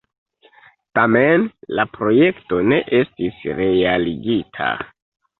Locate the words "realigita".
3.61-4.71